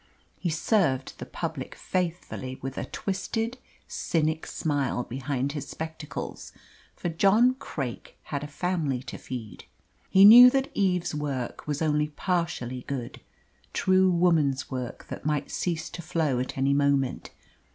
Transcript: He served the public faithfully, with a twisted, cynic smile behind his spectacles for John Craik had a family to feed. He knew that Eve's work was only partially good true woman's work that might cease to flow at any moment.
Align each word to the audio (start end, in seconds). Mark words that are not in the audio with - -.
He 0.39 0.49
served 0.49 1.19
the 1.19 1.27
public 1.27 1.75
faithfully, 1.75 2.57
with 2.59 2.75
a 2.75 2.85
twisted, 2.85 3.59
cynic 3.87 4.47
smile 4.47 5.03
behind 5.03 5.51
his 5.51 5.67
spectacles 5.69 6.53
for 6.95 7.07
John 7.09 7.53
Craik 7.59 8.17
had 8.23 8.43
a 8.43 8.47
family 8.47 9.03
to 9.03 9.19
feed. 9.19 9.65
He 10.09 10.25
knew 10.25 10.49
that 10.49 10.71
Eve's 10.73 11.13
work 11.13 11.67
was 11.67 11.83
only 11.83 12.07
partially 12.07 12.83
good 12.87 13.21
true 13.73 14.09
woman's 14.09 14.71
work 14.71 15.05
that 15.09 15.23
might 15.23 15.51
cease 15.51 15.87
to 15.91 16.01
flow 16.01 16.39
at 16.39 16.57
any 16.57 16.73
moment. 16.73 17.29